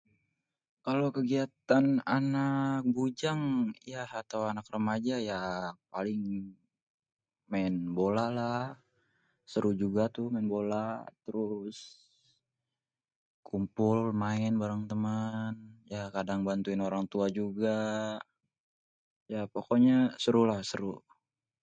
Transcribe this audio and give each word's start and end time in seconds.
Kalau 0.85 1.07
kegiatan 1.17 1.85
anak 2.17 2.81
bujang 2.97 3.41
ya 3.93 4.03
atau 4.21 4.41
anak 4.51 4.65
remaja 4.73 5.15
ya 5.29 5.39
paling 5.93 6.21
maen 7.51 7.75
bola 7.97 8.25
lah, 8.39 8.63
seru 9.51 9.71
juga 9.83 10.03
tuh 10.15 10.27
main 10.33 10.47
bola 10.55 10.85
terus 11.25 11.77
kumpul 13.49 13.97
main 14.23 14.53
barêng 14.61 14.83
têmen, 14.89 15.53
ya 15.93 16.01
kadang 16.15 16.41
bantuin 16.49 16.81
orang 16.87 17.05
tua 17.11 17.25
juga, 17.39 17.75
ya 19.33 19.41
pokoknya 19.53 19.97
serulah 20.23 20.59
seru. 20.71 20.93